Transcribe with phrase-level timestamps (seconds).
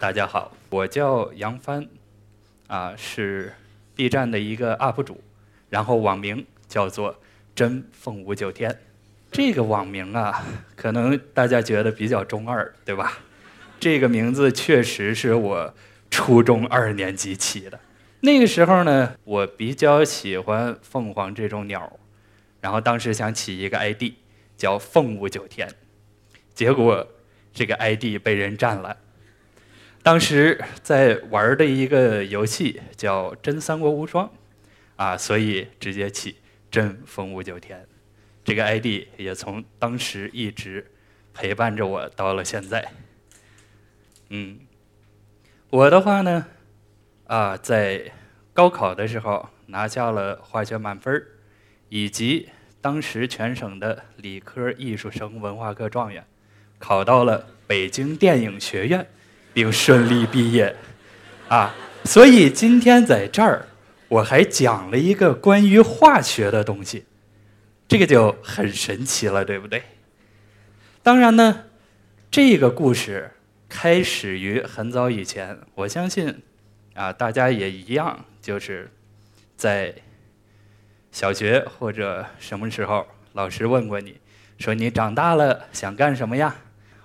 [0.00, 1.84] 大家好，我叫杨帆，
[2.68, 3.52] 啊，是
[3.96, 5.20] B 站的一个 UP 主，
[5.70, 7.18] 然后网名叫做
[7.52, 8.78] 真凤舞九天。
[9.32, 10.44] 这个网名啊，
[10.76, 13.18] 可能大家觉得比较中二，对吧？
[13.80, 15.74] 这个名字确实是我
[16.08, 17.80] 初中二年级起的。
[18.20, 21.98] 那个时候呢，我比较喜欢凤凰这种鸟，
[22.60, 24.12] 然后当时想起一个 ID
[24.56, 25.68] 叫凤舞九天，
[26.54, 27.04] 结果
[27.52, 28.96] 这个 ID 被人占了。
[30.02, 34.26] 当时在玩的一个游戏叫《真三国无双》，
[34.96, 36.36] 啊，所以直接起
[36.70, 37.86] 真风舞九天。
[38.42, 40.90] 这个 ID 也从当时一直
[41.34, 42.90] 陪伴着我到了现在。
[44.30, 44.60] 嗯，
[45.68, 46.46] 我的话呢，
[47.26, 48.12] 啊，在
[48.54, 51.22] 高考的时候拿下了化学满分
[51.90, 52.48] 以及
[52.80, 56.24] 当时全省的理科艺术生文化课状元，
[56.78, 59.06] 考到了北京电影学院，
[59.52, 60.74] 并顺利毕业。
[61.48, 63.66] 啊，所以今天在这儿，
[64.08, 67.04] 我还讲了一个关于化学的东西。
[67.88, 69.82] 这个就很神奇了，对不对？
[71.02, 71.64] 当然呢，
[72.30, 73.30] 这个故事
[73.66, 75.58] 开始于很早以前。
[75.74, 76.42] 我相信，
[76.94, 78.90] 啊，大家也一样，就是
[79.56, 79.94] 在
[81.10, 84.20] 小学或者什么时候，老师问过你，
[84.58, 86.54] 说你长大了想干什么呀？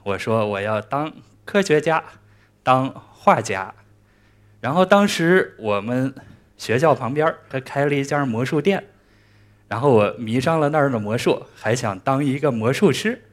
[0.04, 1.14] 我说我要当
[1.46, 2.04] 科学家，
[2.64, 3.74] 当画家。
[4.60, 6.16] 然后当时我们
[6.58, 8.86] 学校旁边还开了一家魔术店。
[9.70, 13.24] 然后我迷上了那儿的魔术，还想当一个魔术师。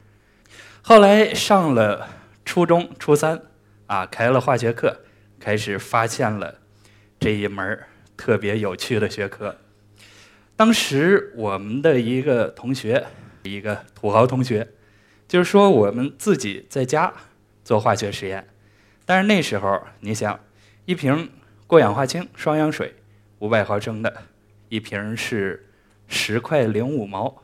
[0.81, 2.07] 后来上了
[2.43, 3.39] 初中初三，
[3.85, 5.01] 啊，开了化学课，
[5.39, 6.55] 开始发现了
[7.19, 7.79] 这一门
[8.17, 9.55] 特别有趣的学科。
[10.55, 13.05] 当时我们的一个同学，
[13.43, 14.67] 一个土豪同学，
[15.27, 17.13] 就是说我们自己在家
[17.63, 18.47] 做化学实验。
[19.05, 20.39] 但是那时候你想，
[20.85, 21.29] 一瓶
[21.67, 22.93] 过氧化氢双氧水，
[23.39, 24.23] 五百毫升的，
[24.69, 25.67] 一瓶是。
[26.13, 27.41] 十块零五毛，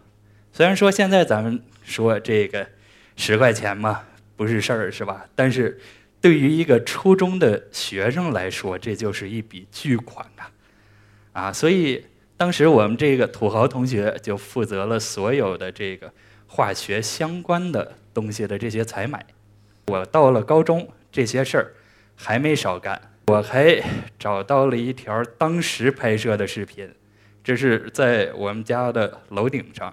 [0.52, 2.68] 虽然说现在咱们说这个
[3.16, 4.02] 十块钱嘛
[4.36, 5.26] 不是事儿，是吧？
[5.36, 5.80] 但是
[6.20, 10.44] 对于一个初中的学生来说，这就是一笔巨款呐！
[11.32, 16.12] 啊，所以当时我们这个土豪同学就负责了所有的这个
[16.46, 19.26] 化学相关的东西的这些采买。
[19.86, 21.74] 我到了高中，这些事儿
[22.16, 23.82] 还没少干，我还
[24.20, 26.88] 找到了一条当时拍摄的视频。
[27.44, 29.92] 这是在我们家的楼顶上，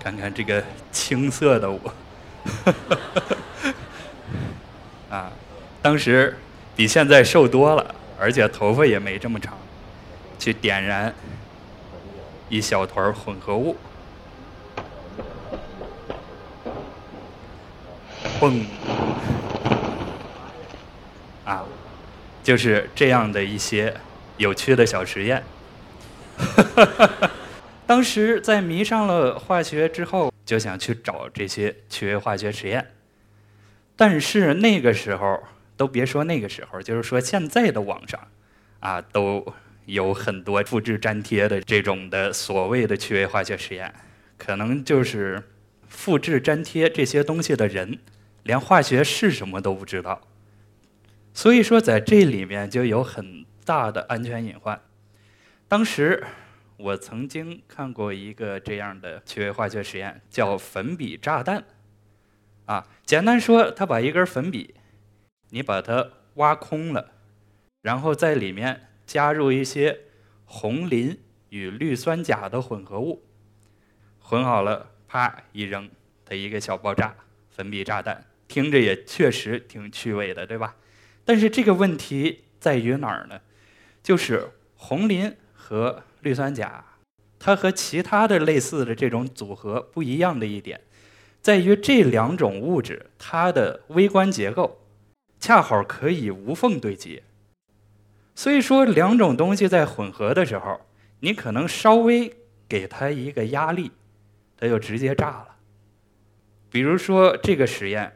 [0.00, 1.94] 看看这个青涩的我，
[5.08, 5.30] 啊，
[5.80, 6.36] 当时
[6.74, 9.56] 比现在瘦多了，而且头发也没这么长，
[10.36, 11.14] 去点燃
[12.48, 13.76] 一小团混合物，
[18.42, 18.64] 嘣。
[22.42, 23.94] 就是这样的一些
[24.36, 25.44] 有趣的小实验。
[27.86, 32.84] 当时在迷上了化学之后，就想去找这些趣味化学实验。
[33.94, 35.40] 但是那个时候，
[35.76, 38.18] 都别说那个时候，就是说现在的网上，
[38.80, 39.46] 啊，都
[39.84, 43.94] 有很多复制粘贴的这种的所谓的趣味化学实验，
[44.36, 45.40] 可能就是
[45.88, 48.00] 复制粘贴这些东西的人，
[48.42, 50.20] 连化学是什么都不知道。
[51.34, 54.80] 所以说，在这里面就有很大的安全隐患。
[55.66, 56.22] 当时
[56.76, 61.64] 我曾经看过一个这样的趣味化学实验，叫粉笔炸弹。
[62.66, 64.74] 啊，简单说，他把一根粉笔，
[65.50, 67.12] 你把它挖空了，
[67.80, 70.00] 然后在里面加入一些
[70.44, 73.24] 红磷与氯酸钾的混合物，
[74.20, 75.90] 混好了，啪一扔，
[76.24, 77.14] 它一个小爆炸，
[77.50, 80.76] 粉笔炸弹，听着也确实挺趣味的，对吧？
[81.24, 83.40] 但是这个问题在于哪儿呢？
[84.02, 84.46] 就是
[84.76, 86.84] 红磷和氯酸钾，
[87.38, 90.78] 它和其他的类似的这种组合不一样的一点，
[91.40, 94.82] 在于这两种物质它的微观结构
[95.40, 97.22] 恰好可以无缝对接。
[98.34, 100.78] 所以说，两种东西在混合的时候，
[101.20, 102.36] 你可能稍微
[102.68, 103.90] 给它一个压力，
[104.58, 105.48] 它就直接炸了。
[106.68, 108.12] 比如说这个实验，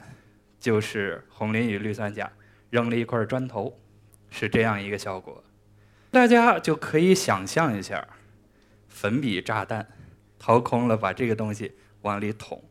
[0.59, 2.33] 就是红磷与氯酸钾。
[2.69, 3.79] 扔了一块砖头，
[4.29, 5.43] 是这样一个效果。
[6.11, 8.07] 大家就可以想象一下，
[8.89, 9.87] 粉笔炸弹
[10.37, 11.73] 掏空了，把这个东西
[12.03, 12.63] 往里捅，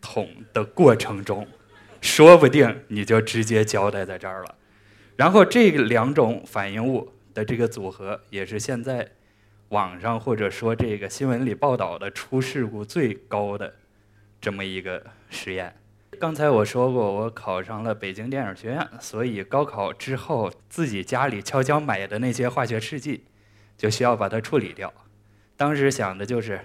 [0.00, 1.46] 捅的过程中，
[2.00, 4.54] 说不定你就直接交代在这儿了。
[5.16, 9.10] 然后这两种反应物的这个组合，也是现在
[9.70, 13.74] 网上或者说这个新闻里报道的出事故最高的
[14.40, 15.74] 这么一个实验。
[16.22, 23.24] 刚才我说过，我考上了北京电影学院，所以高考之后自己家里悄悄买的那些化学试剂，
[23.76, 24.94] 就需要把它处理掉。
[25.56, 26.60] 当时想的就是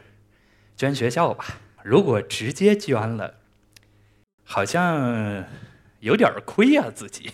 [0.76, 1.44] 捐学校吧，
[1.84, 3.40] 如果直接捐了，
[4.44, 5.44] 好像
[6.02, 7.32] 有点亏呀自己。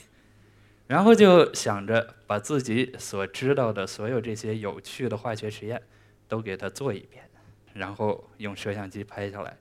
[0.88, 5.81] 然后就想着把自己所知道的所有这些有趣的化学实验
[6.30, 7.25] 都给它做一遍，
[7.74, 9.58] 然后用摄像机拍下来。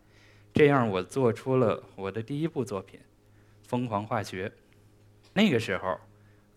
[0.55, 3.01] 这样，我做出了我的第一部作品
[3.67, 4.49] 《疯狂化学》。
[5.33, 5.99] 那个时候，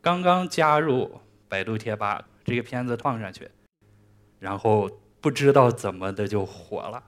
[0.01, 3.49] 刚刚加入百度贴吧，这个片子放上去，
[4.37, 4.89] 然后
[5.21, 7.01] 不知道怎么的就火了。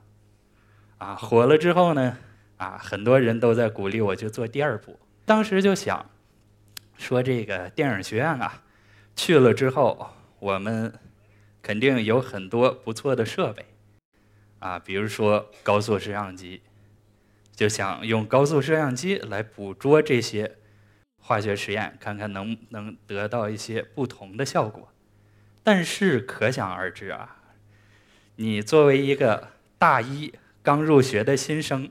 [0.98, 2.18] 啊，火了之后呢，
[2.56, 4.98] 啊，很多人都在鼓励我去做第二部。
[5.26, 6.10] 当时就想，
[6.98, 8.64] 说这个电影学院啊，
[9.14, 10.08] 去了之后，
[10.40, 10.94] 我们
[11.62, 13.66] 肯定有很多不错的设备，
[14.60, 16.62] 啊，比如说高速摄像机。
[17.58, 20.58] 就想用高速摄像机来捕捉这些
[21.20, 24.88] 化学实验，看看能不能得到一些不同的效果。
[25.64, 27.38] 但是可想而知啊，
[28.36, 29.48] 你作为一个
[29.80, 30.32] 大一
[30.62, 31.90] 刚入学的新生，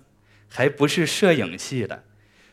[0.48, 2.04] 还不是摄影系的，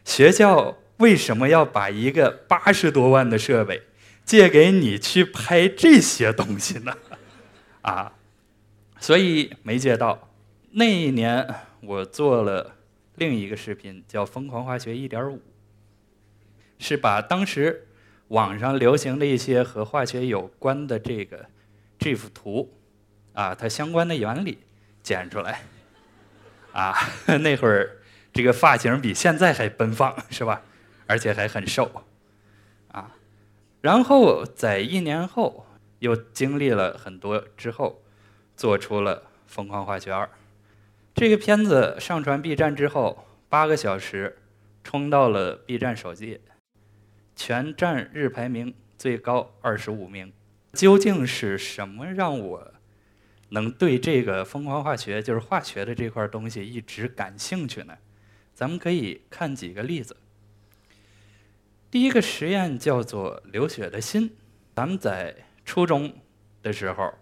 [0.04, 3.84] 学校为什么要把一个八十多万的设备
[4.26, 6.98] 借给你去拍这些东西呢？
[7.84, 8.14] 啊，
[9.00, 10.30] 所以没借到。
[10.72, 11.48] 那一年
[11.82, 12.78] 我做了。
[13.16, 15.38] 另一个视频叫《疯狂化学一点五》，
[16.80, 17.88] 是把当时
[18.30, 21.46] 网上流行的一些和化学有关的这个
[22.00, 22.74] 这幅图，
[23.34, 24.60] 啊，它相关的原理
[25.04, 25.62] 剪出来，
[26.72, 26.96] 啊，
[27.42, 28.02] 那会儿
[28.34, 30.64] 这个发型比现在还奔放，是吧？
[31.06, 32.04] 而且还很瘦，
[32.88, 33.16] 啊，
[33.82, 35.68] 然后在一年后
[36.00, 38.02] 又经历了很多之后，
[38.58, 40.26] 做出了《疯狂化学二》。
[41.16, 44.36] 这个片子上传 B 站之后，八个小时
[44.84, 46.42] 冲到了 B 站首页，
[47.36, 50.34] 全站日排名最高二十五名。
[50.74, 52.74] 究竟是什么让我
[53.50, 57.96] 能对这个疯狂化学，就是化学的这块东西一直感兴趣呢？
[58.56, 60.18] 咱们可以看几个例子。
[61.92, 64.36] 第一个实验叫做流血的心，
[64.76, 66.12] 咱们在初中
[66.64, 67.14] 的时候。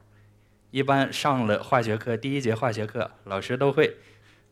[0.71, 3.97] 一般上了化学课，第一节化学课，老师都会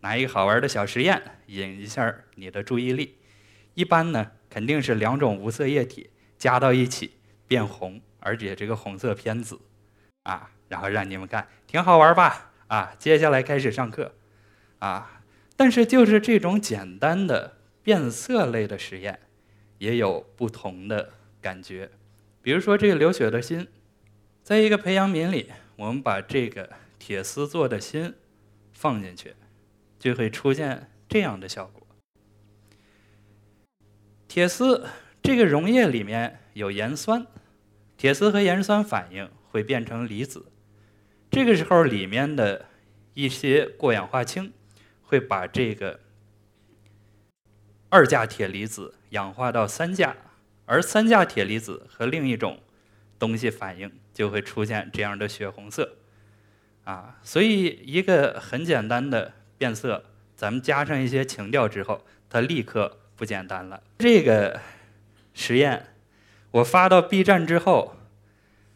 [0.02, 3.16] 拿一个好玩的小实验引一下你的注意力。
[3.74, 7.12] 一般呢，肯定是两种无色液体加到一起
[7.48, 9.62] 变红，而且这个红色偏紫，
[10.24, 12.52] 啊，然后让你们看，挺好玩吧？
[12.68, 14.14] 啊，接下来开始上课，
[14.80, 15.22] 啊，
[15.56, 19.22] 但是就是这种简单的变色类的实验，
[19.78, 21.90] 也有不同的感觉。
[22.42, 23.70] 比如说这个流血的心，
[24.44, 25.50] 在一个培养皿里。
[25.80, 28.14] 我们把这个铁丝做的芯
[28.74, 29.34] 放进去，
[29.98, 31.88] 就会出现这样的效果。
[34.28, 34.86] 铁丝
[35.24, 37.26] 这个溶液里面有盐酸，
[37.96, 40.52] 铁丝和盐酸反应会变成离子，
[41.32, 42.66] 这个时候里面的
[43.14, 44.52] 一些过氧化氢
[45.02, 46.02] 会把这个
[47.88, 50.18] 二价铁离子氧化到三价，
[50.66, 52.60] 而三价铁离子和另一种
[53.20, 53.92] 东西反应。
[54.12, 55.94] 就会出现这样的血红色，
[56.84, 60.04] 啊，所以一个很简单的变色，
[60.36, 63.82] 咱们加上一些情调之后，它立刻不简单了。
[64.00, 64.60] 这个
[65.34, 65.86] 实验
[66.52, 67.96] 我发到 B 站之后，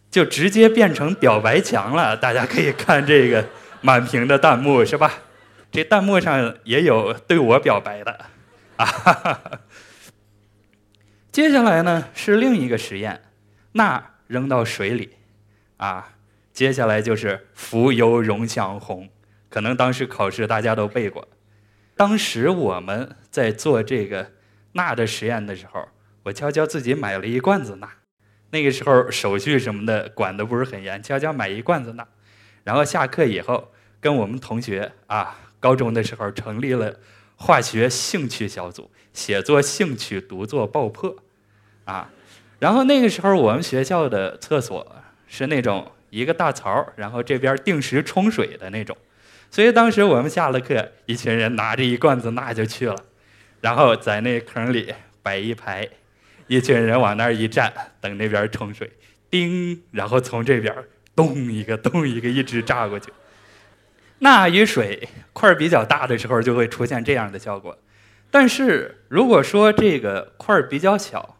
[0.09, 2.15] 就直接变成表白墙了。
[2.15, 3.49] 大家可以看这个
[3.81, 5.11] 满屏的弹幕，是吧？
[5.73, 8.27] 这弹幕上也有对我表白的，
[8.77, 9.59] 啊。
[11.33, 13.23] 接下来呢是另一个实验，
[13.73, 15.09] 那扔到水里。
[15.77, 16.15] 啊，
[16.53, 19.09] 接下来就是浮游溶向红，
[19.49, 21.27] 可能当时考试大家都背过。
[21.95, 24.31] 当时我们在做这个
[24.73, 25.87] 钠的实验的时候，
[26.23, 27.89] 我悄悄自己买了一罐子钠。
[28.51, 32.07] 那个时候手续什么的管的不是很严，悄悄买一罐子钠，
[32.63, 36.99] 然后下课以后跟我们同学啊，高中的时候成立了
[37.35, 41.15] 化学兴趣小组，写作兴趣读作爆破，
[41.85, 42.11] 啊，
[42.63, 44.95] 然后那个时候我们学校的厕所。
[45.25, 48.95] 是那种一个大槽，然后这边定时冲水的那种，
[49.49, 52.95] 所以当时我们下了课，一群人拿着一罐子钠就去了，
[53.61, 54.93] 然后在那坑里
[55.23, 55.89] 摆一排，
[56.45, 58.91] 一群人往那儿一站，等那边冲水，
[59.31, 60.71] 叮，然后从这边
[61.15, 63.11] 咚一个咚一个一直炸过去。
[64.19, 67.75] 钠与水块比较大的时候就会出现这样的效果，
[68.29, 71.37] 但是如果说这个块比较小，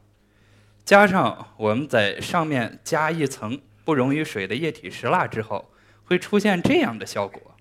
[0.85, 3.61] 加上我们在上面加一层。
[3.85, 5.73] 不溶于水的液体石蜡之后，
[6.05, 7.57] 会出现这样的效果：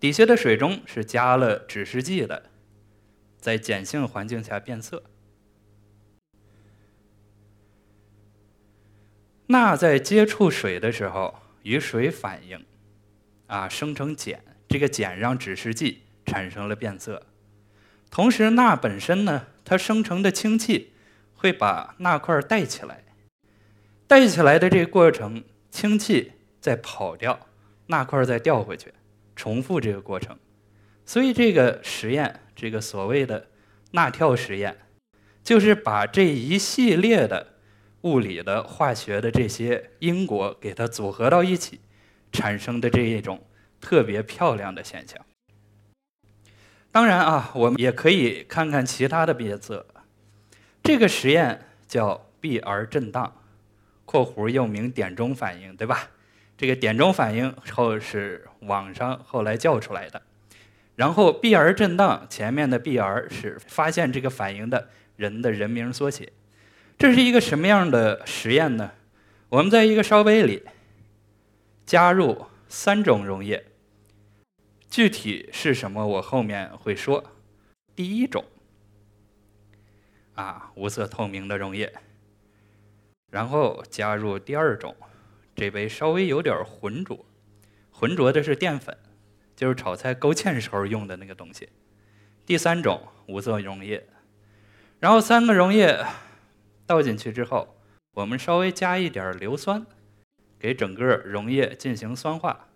[0.00, 2.50] 底下的水中是加了指示剂的，
[3.38, 5.04] 在碱性环境下变色。
[9.46, 12.66] 钠在接触水的时候与水反应，
[13.46, 17.24] 啊，生成碱，这个碱让指示剂产生了变色。
[18.10, 20.91] 同时，钠本身呢，它生成的氢气
[21.42, 23.02] 会把钠块带起来，
[24.06, 26.30] 带起来的这个过程，氢气
[26.60, 27.48] 再跑掉，
[27.86, 28.94] 钠块再掉回去，
[29.34, 30.38] 重复这个过程。
[31.04, 33.48] 所以这个实验，这个所谓的
[33.90, 34.78] 钠跳实验，
[35.42, 37.48] 就是把这一系列的。
[38.02, 41.78] 物理的、化学的这些因果给它组合到一起，
[42.32, 43.40] 产生的这一种
[43.80, 45.24] 特别漂亮的现象。
[46.90, 49.86] 当然啊，我们也可以看看其他的变色。
[50.82, 52.86] 这个实验叫 B.R.
[52.86, 53.32] 震荡
[54.04, 56.10] （括弧又名点钟反应），对吧？
[56.56, 60.22] 这个点钟反应后是网上后来叫出来的。
[60.96, 61.72] 然后 B.R.
[61.72, 63.28] 震荡前面的 B.R.
[63.30, 66.32] 是发现这个反应的人的人名缩写。
[66.98, 68.92] 这是一个什么样的实验呢？
[69.48, 70.62] 我们在一个烧杯里
[71.86, 73.64] 加入三种溶液，
[74.90, 77.24] 具体是什么我后面会说。
[77.94, 78.44] 第一种
[80.34, 81.92] 啊，无色透明的溶液，
[83.30, 84.96] 然后加入第二种，
[85.54, 87.24] 这杯稍微有点浑浊，
[87.90, 88.96] 浑浊的是淀粉，
[89.54, 91.68] 就是炒菜勾芡时候用的那个东西。
[92.46, 94.08] 第三种无色溶液，
[94.98, 96.04] 然后三个溶液。
[96.84, 97.76] 倒进去之后，
[98.12, 99.86] 我们稍微加一点硫酸，
[100.58, 102.68] 给整个溶液进行酸化，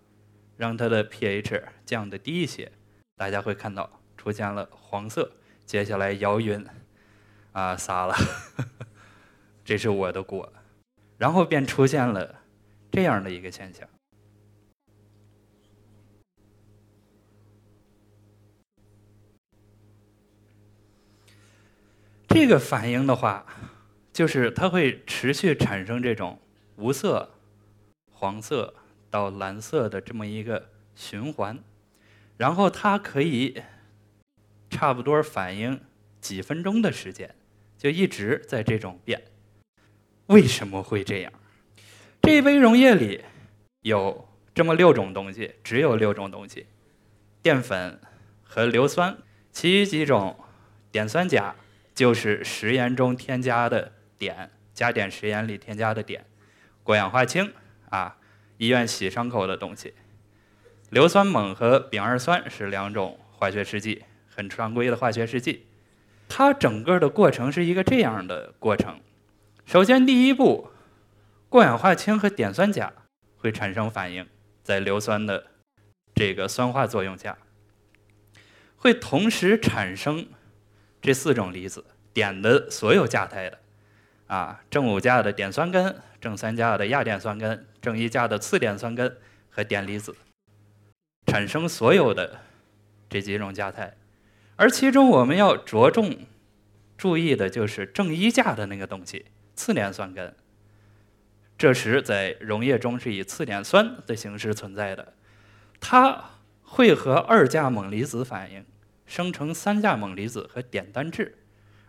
[0.57, 2.73] 让它的 pH 降得低一些。
[3.17, 5.33] 大家会看到出现了黄色。
[5.67, 6.65] 接下来摇匀，
[7.57, 8.15] 啊，洒了，
[9.65, 10.53] 这是我的锅。
[11.17, 12.43] 然后便出现了
[12.93, 13.89] 这样的一个现象。
[22.29, 23.47] 这个反应的话。
[24.13, 26.41] 就是它会持续产生这种
[26.77, 27.35] 无色、
[28.11, 28.73] 黄色
[29.11, 31.63] 到蓝色的这么一个循环，
[32.39, 33.63] 然后它可以
[34.71, 35.79] 差不多反应
[36.19, 37.35] 几分钟的时间，
[37.87, 39.23] 就一直在这种变。
[40.27, 41.33] 为什么会这样？
[42.21, 43.25] 这一杯溶液里
[43.83, 46.67] 有这么六种东西，只有六种东西：
[47.43, 48.01] 淀粉
[48.43, 49.17] 和硫酸，
[49.53, 50.37] 其余几种
[50.91, 51.55] 碘酸钾
[51.95, 53.93] 就是食盐中添加的。
[54.19, 56.25] 碘加碘食盐里添加的碘，
[56.83, 57.53] 过氧化氢
[57.91, 58.19] 啊，
[58.57, 59.95] 医院洗伤口的东西。
[60.91, 65.67] 硫酸锰和丙二酸是两种化学试剂，很常规的化学试剂。
[66.29, 69.01] 它整个的过程是一个这样的过程：
[69.65, 70.71] 首先第一步，
[71.49, 72.93] 过氧化氢和碘酸钾
[73.37, 74.27] 会产生反应，
[74.63, 75.47] 在硫酸的
[76.15, 77.39] 这个酸化作用下，
[78.77, 80.27] 会同时产生
[81.01, 83.59] 这四种离子，碘的所有价态的。
[84.27, 89.17] 啊，正五价的碘酸根，正三价的亚碘酸根，正一价的次碘酸根
[89.49, 90.17] 和碘离子，
[91.27, 92.41] 产生所有的
[93.09, 93.97] 这几种价态，
[94.57, 96.27] 而其中我们要着重
[96.97, 100.35] 注意的就是正一价的那个东西，次碘酸根。
[101.57, 105.15] 这时在溶液中是以次碘酸的形式存在的，
[105.79, 106.25] 它
[106.63, 108.65] 会和二价锰离子反应，
[109.07, 111.39] 生成三价锰离子和碘单质，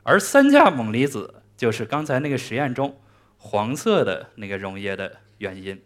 [0.03, 1.41] 而三价锰离子。
[1.57, 3.01] 就是刚才那个实验中
[3.37, 5.81] 黄色的那个溶液的原因。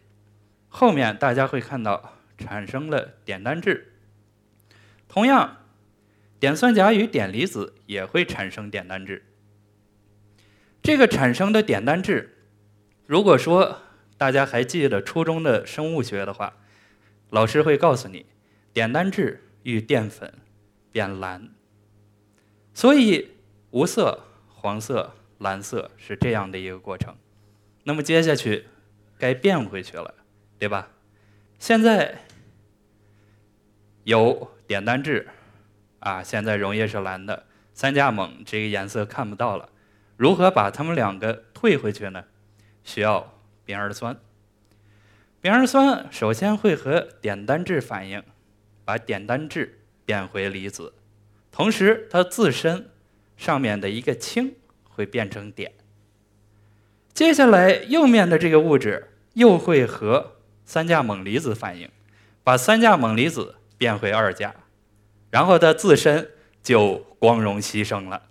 [0.68, 3.94] 后面大家会看到产生了碘单质。
[5.08, 5.61] 同样，
[6.42, 9.24] 碘酸钾与碘离子也会产生碘单质。
[10.82, 12.36] 这个产生的碘单质，
[13.06, 13.78] 如果说
[14.18, 16.56] 大家还记得初中的生物学的话，
[17.30, 18.26] 老师会告诉你，
[18.72, 20.34] 碘单质遇淀粉
[20.90, 21.48] 变蓝。
[22.74, 23.28] 所以
[23.70, 25.14] 无色、黄色。
[25.38, 27.16] 蓝色是这样的一个过程，
[27.82, 28.64] 那么接下去
[29.18, 30.14] 该变回去了，
[30.56, 30.88] 对吧？
[31.58, 32.16] 现在
[34.04, 35.26] 有碘单质，
[36.02, 37.44] 啊，现在溶液是蓝的，
[37.74, 39.68] 三价锰这个颜色看不到了，
[40.16, 42.24] 如何把它们两个退回去呢？
[42.84, 43.32] 需要
[43.64, 44.16] 丙二酸。
[45.40, 48.22] 丙二酸首先会和碘单质反应，
[48.84, 50.92] 把碘单质变回离子，
[51.50, 52.90] 同时它自身
[53.36, 54.54] 上面的一个氢。
[54.94, 55.72] 会变成碘。
[57.14, 61.88] 接下来右面的这个物质又会和三价锰离子反应，
[62.44, 64.54] 把三价锰离子变回二价，
[65.32, 66.30] 然后他自身
[66.62, 68.22] 就光荣牺牲了。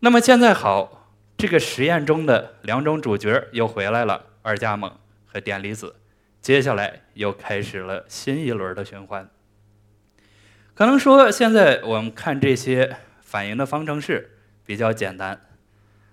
[0.00, 4.92] 那么现在好，这个实验中的两种主角又回来了，二价锰
[5.24, 5.96] 和碘离子。
[6.42, 9.28] 接下来又开始了新一轮的循环。
[10.74, 14.36] 可能说现在我们看这些反应的方程式
[14.66, 15.40] 比较简单，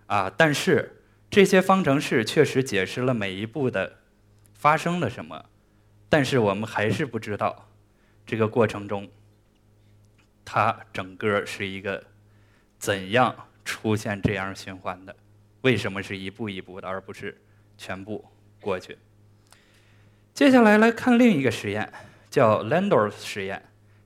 [0.05, 3.97] 啊，但是这些方程式确实解释了每一步的
[4.53, 5.43] 发生了什么，
[6.07, 7.67] 但是我们还是不知道
[8.25, 9.09] 这个过程中
[10.43, 12.03] 它整个是一个
[12.77, 15.15] 怎样出现这样循环的，
[15.61, 17.41] 为什么是一步一步的，而不是
[17.77, 18.23] 全部
[18.59, 18.97] 过去？
[20.33, 21.91] 接下来来看另一个实验，
[22.29, 23.63] 叫 Landorf 实验，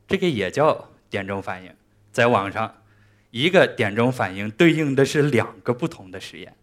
[0.08, 1.74] 这个也叫点钟反应，
[2.12, 2.74] 在网上。
[3.30, 6.56] 一个点钟反应对应的是两个不同的实验，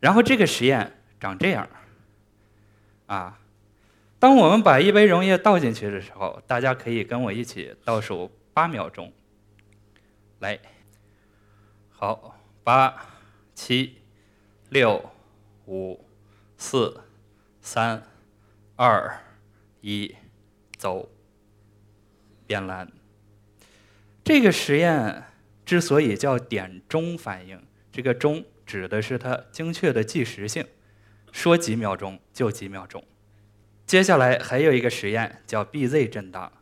[0.00, 1.66] 然后这个实验长这样，
[3.06, 3.38] 啊，
[4.18, 9.12] 当我们把一杯溶液倒进去的时候，大家可以跟我一起倒数八秒钟，
[10.40, 10.58] 来，
[11.88, 12.94] 好，八、
[13.54, 13.98] 七、
[14.70, 15.10] 六、
[15.66, 16.04] 五、
[16.56, 17.00] 四、
[17.60, 18.02] 三、
[18.76, 19.18] 二、
[19.80, 20.14] 一，
[20.76, 21.08] 走，
[22.46, 22.90] 变蓝。
[24.24, 25.24] 这个实验。
[25.64, 30.66] 之所以叫点钟反应，这个钟指的是它精确的计时性，
[31.30, 33.02] 说几秒钟就几秒钟。
[33.86, 36.52] 接下来还有一个实验叫 BZ 震荡，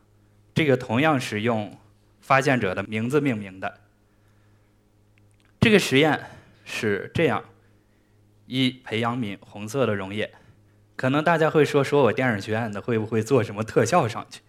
[0.53, 1.75] 这个同样是用
[2.21, 3.79] 发现者的名字命名的。
[5.59, 6.27] 这个实验
[6.63, 7.43] 是这样：
[8.45, 10.33] 一培养皿红色的溶液，
[10.95, 14.41] 可能大家会说说我电影学院的会不会做什么特效上去？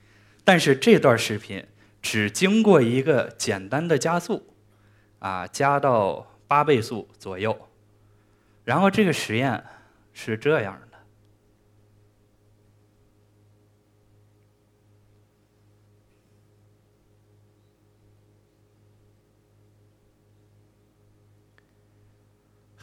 [0.45, 1.67] 但是这段视频。
[2.05, 4.53] 只经过一个简单的加速，
[5.21, 7.69] 啊，加到八倍速左右，
[8.65, 9.63] 然后这个实验
[10.13, 10.92] 是这样的。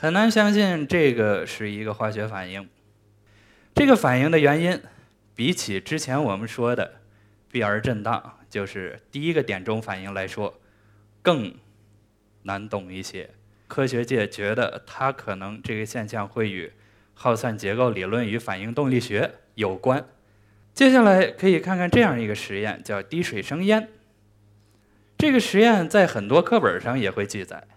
[0.01, 2.69] 很难相信这个是一个化学反应。
[3.75, 4.81] 这个反应的原因，
[5.35, 7.01] 比起之前我们说的
[7.51, 8.37] 闭尔震荡。
[8.49, 10.57] 就是第一个点钟反应来说，
[11.21, 11.53] 更
[12.43, 13.31] 难懂一些。
[13.67, 16.71] 科学界觉得它可能这个现象会与
[17.13, 20.07] 耗散结构理论与反应动力学有关。
[20.73, 23.89] 接下来可以看看这样一个实验，叫滴水生烟。
[25.17, 27.67] 这个实验在很多课本上也会记载。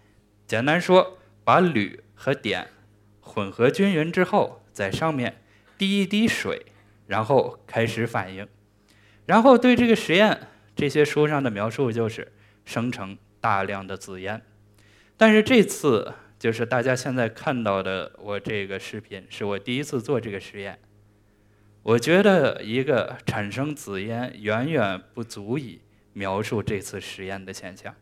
[0.46, 2.66] 简单说，把铝和碘
[3.20, 5.42] 混合均匀之后，在上面
[5.77, 6.66] 滴一滴水，
[7.07, 8.46] 然后开始反应，
[9.27, 10.48] 然后对这个实验。
[10.75, 12.33] 这些书上的描述就是
[12.64, 14.40] 生成大量的紫烟，
[15.18, 20.79] 但是这次就是大家现在看到的我这个视频，是我第一次做这个实验。
[21.83, 25.83] 我觉得一个产生紫烟远远不足以
[26.14, 27.94] 描述这次实验的现象。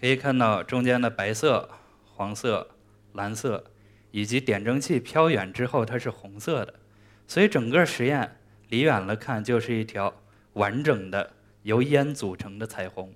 [0.00, 1.68] 可以看到中间的白色、
[2.14, 2.68] 黄色、
[3.12, 3.64] 蓝色，
[4.10, 6.74] 以及点蒸器飘远之后它是红色的，
[7.26, 10.14] 所以整个实验离远了看就是一条
[10.54, 11.32] 完整的
[11.62, 13.14] 由烟组成的彩虹。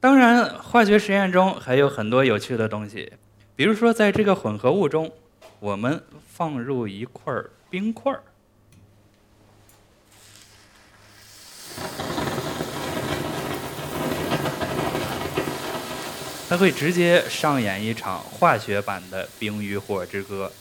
[0.00, 3.12] 当然，化学实验中还有很多有趣的东西，
[3.54, 5.10] 比如说在这个混合物中，
[5.58, 7.34] 我们放入一块
[7.68, 8.22] 冰块儿。
[16.48, 20.52] 它会直接上演一场化学版的《冰与火之歌》。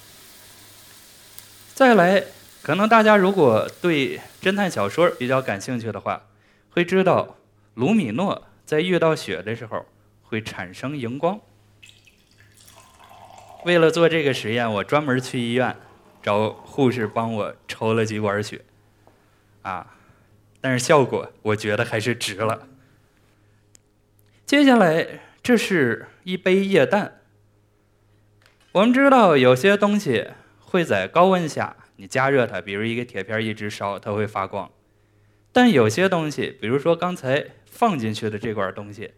[1.76, 2.24] 再来，
[2.64, 6.24] 可能大家如果对侦探小说比较感兴趣的话，
[6.72, 7.36] 会知道
[7.76, 9.86] 卢米诺在遇到雪的时候
[10.24, 11.40] 会产生荧光。
[13.64, 15.76] 为了做这个实验，我专门去医院
[16.24, 18.62] 找护士帮我抽了几管血，
[19.62, 19.86] 啊，
[20.60, 22.68] 但是效果我觉得还是值了。
[24.48, 25.20] 接下来。
[25.46, 27.22] 这是一杯液氮。
[28.72, 34.72] 我们知道有些东西会在高温下，你加热它，比如一个铁片一直烧，它会发光。
[35.52, 39.14] 但有些东西，比如说刚才放进去的这管东西，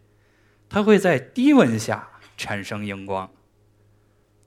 [0.68, 3.30] 它会在低温下产生荧光。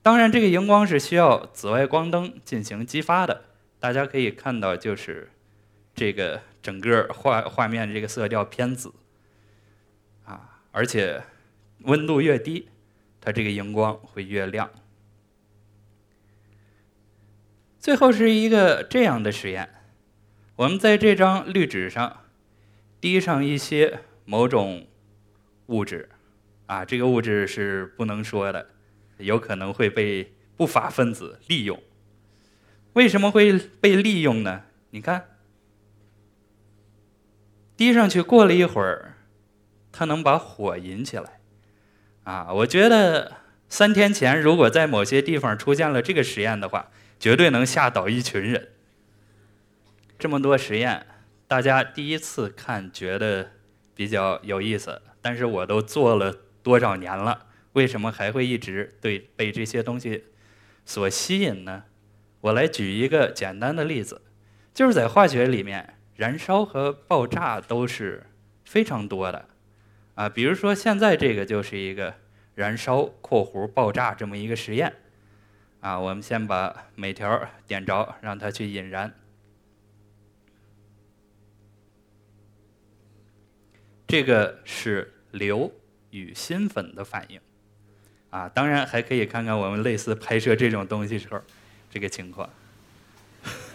[0.02, 3.46] 当然，这个荧光是需要紫外光灯进行激发的。
[3.80, 5.32] 大家可以看到，就是
[5.96, 8.94] 这个整个画画面这个色调偏紫
[10.24, 11.24] 啊，而且。
[11.84, 12.68] 温度越低，
[13.20, 14.70] 它这个荧光会越亮。
[17.78, 19.68] 最后是一个这样的实验：
[20.56, 22.18] 我们在这张滤纸上
[23.00, 24.86] 滴上一些某种
[25.66, 26.08] 物质，
[26.66, 28.68] 啊，这个物质是不能说的，
[29.18, 31.82] 有可能会被不法分子利用。
[32.92, 34.62] 为什么会被利用呢？
[34.90, 35.36] 你看，
[37.76, 39.16] 滴上去过了一会儿，
[39.90, 41.40] 它能把火引起来。
[42.24, 43.32] 啊，我觉得
[43.68, 48.68] 三天前如果在某些地方出现了这个实验的话，绝对能吓倒一群人。
[50.18, 51.06] 这么多实验，
[51.48, 53.50] 大家第一次看觉得
[53.94, 56.32] 比较有意思，但是我都做了
[56.62, 60.24] 多少年了，为什么还会一直对被这些东西
[60.86, 61.84] 所吸引呢？
[62.42, 64.22] 我来举一个简单的例子，
[64.72, 68.26] 就是在化学里面，燃烧和爆炸都是
[68.64, 69.48] 非常多的。
[70.14, 72.14] 啊，比如说现在这个就是一个
[72.54, 74.92] 燃烧（括弧爆炸）这么一个实验。
[75.80, 79.12] 啊，我们先把每条点着，让它去引燃。
[84.06, 85.72] 这个是硫
[86.10, 87.40] 与锌粉的反应。
[88.30, 91.42] 啊，当然还可以看看我们类似拍摄这种东西时候
[91.90, 92.48] 这个情况。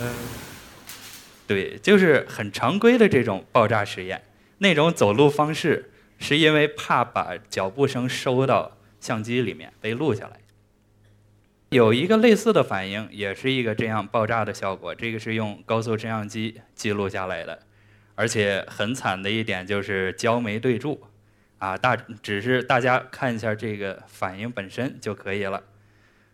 [0.00, 0.14] 嗯，
[1.46, 4.22] 对，就是很常规的这种爆炸实验。
[4.58, 10.40] 那种走路方式，是因为怕把脚步声收到相机里面被录下来。
[11.70, 14.94] 有一个类似的反应，也是一个这样爆炸的效果。
[14.94, 17.60] 这个是用高速摄像机记录下来的，
[18.14, 21.00] 而且很惨的一点就是焦没对住，
[21.58, 25.62] 啊，大只是大家看一下这个反应本身就可以了，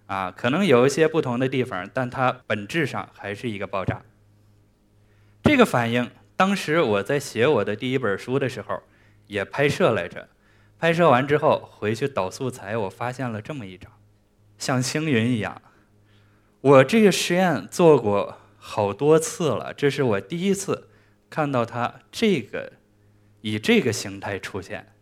[0.06, 4.02] 啊，可能有一些不同的地方，但它本质上还是一个爆炸。
[5.42, 6.10] 这个反应。
[6.36, 8.82] 当时我在写我的第一本书的时候，
[9.26, 10.28] 也拍摄来着。
[10.78, 13.90] 拍摄完之后回去导素材，我发现了这么一张，
[14.58, 15.62] 像星云一样。
[16.60, 20.88] 我这个实验做过好多次了，这是我第一次
[21.30, 22.72] 看到它这个
[23.40, 24.92] 以这个形态出现。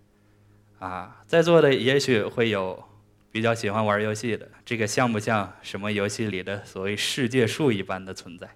[0.78, 2.84] 啊，在座的也许会有
[3.30, 8.48] 比较喜欢玩游戏的，这个像不像什么游戏里的所谓世界树一般的存在？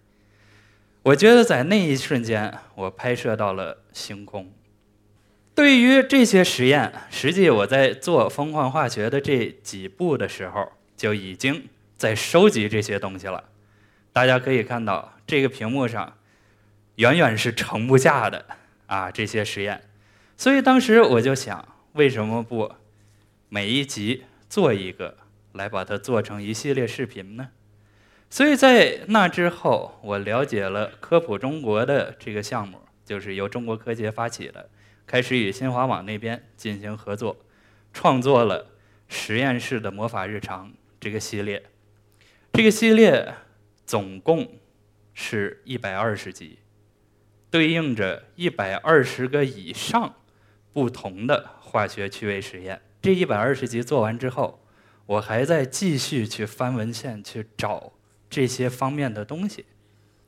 [1.07, 4.51] 我觉得在那一瞬间，我拍摄到了星空。
[5.55, 13.45] 对于这些实验，实际我在做疯狂化学的这几步的时候，就已经在收集这些东西了。
[14.13, 16.13] 大家可以看到，这个屏幕上
[16.97, 18.45] 远远是盛不下的
[18.87, 19.81] 啊这些实验。
[20.37, 22.73] 所以当时我就想，为什么不
[23.49, 25.17] 每一集做一个，
[25.53, 27.51] 来把它做成一系列视频呢？
[28.29, 34.69] 所以在那之后，我了解了科普中国的这个项目，就是由中国科协发起的，
[35.07, 37.37] 开始与新华网那边进行合作，
[37.93, 38.65] 创作了
[39.09, 40.69] 《实验室的魔法日常》
[41.01, 41.63] 这个系列。
[42.53, 43.35] 这个系列
[43.87, 44.59] 总共
[45.15, 46.59] 是一百二十集，
[47.49, 50.15] 对应着一百二十个以上
[50.73, 52.83] 不同的化学趣味实验。
[53.01, 54.67] 这一百二十集做完之后，
[55.07, 57.93] 我还在继续去翻文献去找。
[58.29, 59.65] 这些方面的东西，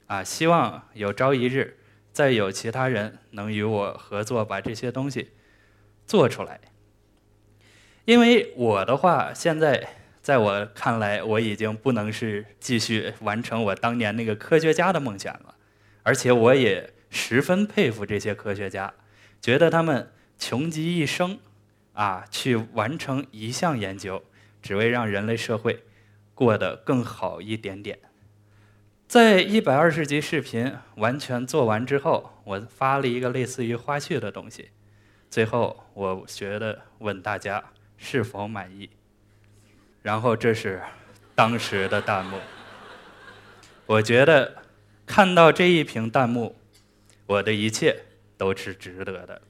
[0.07, 1.79] 啊，希望有朝一日
[2.13, 5.33] 再有其他人能与我合作，把这些东西
[6.07, 6.61] 做出来。
[8.05, 9.89] 因为我的话，现在
[10.23, 15.55] 在我看来，我已经不能是继续完成我当年那个科学家的梦想了，
[16.03, 18.95] 而且我也十分佩服这些科学家，
[19.41, 21.39] 觉得他们穷极一生，
[21.93, 24.23] 啊，去完成一项研究，
[24.63, 25.85] 只为让人类社会。
[26.39, 27.99] 过得更好一点点。
[29.09, 34.71] 在一百二十集视频完全做完之后，我发了一个类似于花絮的东西。
[35.29, 38.89] 最后，我觉得问大家是否满意。
[40.01, 40.81] 然后这是
[41.35, 42.39] 当时的弹幕。
[43.87, 44.63] 我觉得
[45.05, 46.55] 看到这一屏弹幕，
[47.27, 48.05] 我的一切
[48.37, 49.43] 都是值得的。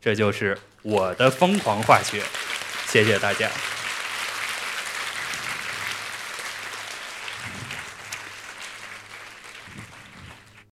[0.00, 2.20] 这就是我的疯狂化学。
[2.88, 3.48] 谢谢大家。